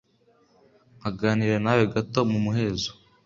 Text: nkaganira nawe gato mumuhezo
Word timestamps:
nkaganira 0.99 1.57
nawe 1.63 1.83
gato 1.93 2.19
mumuhezo 2.31 2.91